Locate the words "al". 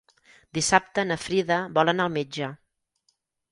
2.11-2.15